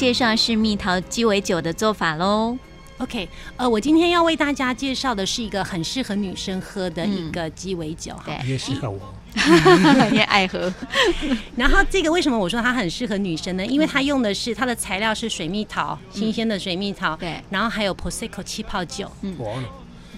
[0.00, 2.56] 介绍是蜜桃鸡尾酒的做法喽。
[2.96, 9.14] OK，呃，我今天要为大家介绍的是一个很适合女生喝的一个鸡尾酒，哈、嗯，也适合我，
[10.10, 10.72] 也爱喝。
[11.54, 13.66] 然后这个为什么我说它很适合女生呢？
[13.66, 19.36] 因为它用的是它的材料是水蜜桃，新鲜的水蜜桃，对，然后还有 Prosecco 气泡酒，嗯。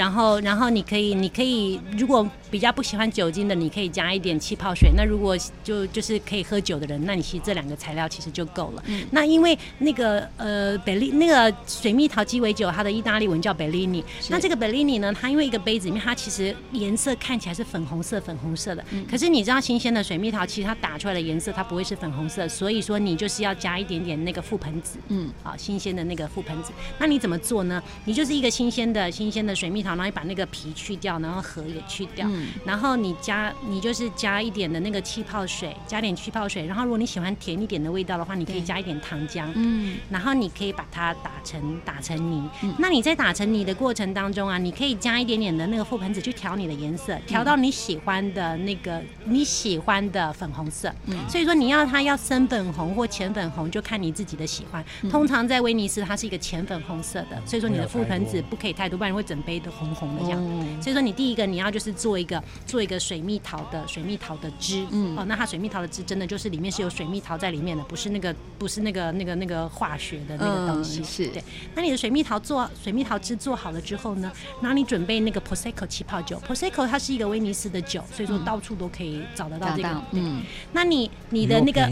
[0.00, 4.90] 然后，然后你可以，你可以，如果比较不喜欢酒精的，你可以加一点气泡水。
[4.96, 8.82] 那如果就就是可以喝酒的人，那你其实这两个材料其实就够了。
[8.86, 14.02] 嗯、那因为那个呃，贝利那个水蜜桃鸡尾酒，它的意大利文叫贝利尼。
[14.30, 18.82] 那这个贝利尼呢，它因为一个杯子里面，它其实颜色看起来是粉红色，粉红色的。
[18.92, 22.48] 嗯、可是你知道，新鲜的水蜜桃其实它打出来的颜色，它不会是粉红色。
[22.48, 24.98] 所以说，你就是要加一点点那个覆盆子。
[25.08, 25.30] 嗯。
[25.42, 26.72] 好，新鲜的那个覆盆子。
[26.98, 27.82] 那你怎么做呢？
[28.06, 29.89] 你就是一个新鲜的新鲜的水蜜桃。
[29.90, 36.66] 然后你把那个皮去掉，然后核也去掉，嗯、然后你加，你就是加一点的那个气泡水，加点气泡水。
[36.66, 42.48] 然后如果你喜欢甜一点的味道的话，你可以加一点糖浆，嗯，然后你可以把它打成打成泥。
[42.62, 50.92] 嗯、那你在打成泥的过程当中啊，你可以加一点点的那个覆盆子去调你的颜色，调到你喜欢的那个你喜欢的粉红色。
[51.06, 54.84] 嗯、所以说你要它要深粉红或浅粉红，就看你自己的喜欢。
[55.02, 59.80] 嗯、通常在威尼斯它是一个浅粉红色的，所以说你的覆盆子不可以太多，不然会整杯的。
[59.80, 71.26] 红红的这样，嗯、所以说你第一个你要就是做一个做一个水蜜桃的水蜜桃的汁，嗯，哦，那它水蜜桃的汁真的就是里面是有水蜜桃在里面的，不是那个不是那个那个那个化学的那个东西，嗯、是。
[71.28, 71.42] 对。
[71.74, 80.42] 那你的水蜜桃做水蜜桃汁做好了之后呢，然后你准备那个 Prosecco 气泡酒，Prosecco 它是一个威尼斯的酒，所以说到处都可以找得到这个，嗯。
[80.72, 81.90] 那你你的那个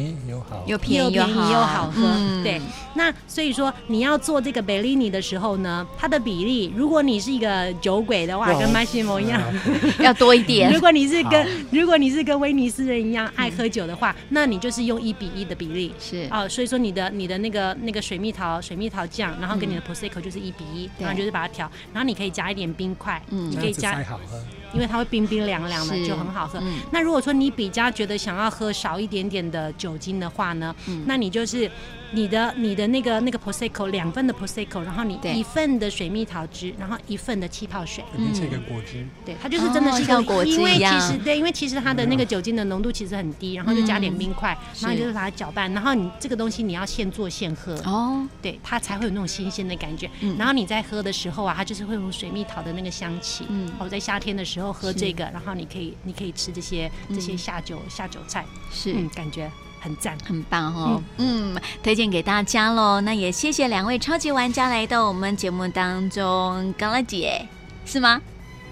[0.67, 1.51] 又便宜又好。
[1.51, 2.61] 又好喝，嗯、对。
[2.95, 9.41] 那所以说你要做这个 Bellini 的时候呢，它的比例，如果你是一个酒鬼的话，跟马西蒙一样，
[10.01, 10.73] 要多一点。
[10.73, 15.93] 如果你是跟如果你是跟威尼斯人一样爱喝酒的话，那你就是用一比一的比例。
[15.99, 16.27] 是。
[16.31, 23.99] 哦，所以说你的你的那个那个水蜜桃水蜜桃酱，然后跟你的 Prosecco 就是一比一，然后就是把它调，然后你可以加一点冰块，嗯，你可以加，
[24.73, 26.63] 因为它会冰冰凉凉的，就很好喝。
[26.91, 30.75] 那如果说你比较觉得想要喝少一点点的酒精的话呢，
[31.07, 31.71] 那你就是。
[32.11, 39.07] 你的你的那个那个 Prosecco 两份的 Prosecco，然后你一份的水蜜桃汁，然后一份的气泡水，变成一个果汁。
[39.27, 50.09] 对，它就是真的是一个果汁，因为其实对，因为其实它的那个酒精的浓度其实很低，然后就加点冰块，然后你就是把它搅拌，然后你这个东西你要现做现喝哦，对，它才会有那种新鲜的感觉。
[50.39, 53.45] 然后你在喝的时候啊，它就是会有水蜜桃的那个香气。
[53.51, 59.51] 嗯，哦，在夏天的时候喝这个，然后你可以你可以吃这些这些下酒下酒菜，是嗯，感觉。
[59.81, 61.01] 很赞，很棒哦！
[61.19, 63.01] 嗯，嗯，推荐给大家喽。
[63.03, 67.47] 那也谢谢两位超级玩家来到我们节目当中，格拉姐
[67.87, 68.21] 是吗？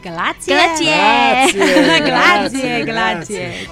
[0.02, 3.68] 格拉姐，格拉姐，格拉姐， 格拉姐。